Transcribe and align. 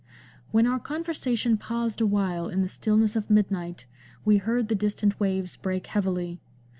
"When 0.51 0.65
our 0.65 0.79
conversation 0.79 1.57
paused 1.57 2.01
awhile 2.01 2.49
in 2.49 2.63
the 2.63 2.67
stillness 2.67 3.15
of 3.15 3.29
midnight, 3.29 3.85
we 4.25 4.37
heard 4.37 4.67
the 4.67 4.73
distant 4.73 5.19
waves 5.19 5.57
break 5.57 5.85
heavily. 5.85 6.39